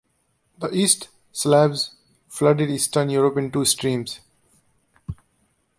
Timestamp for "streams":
3.65-4.19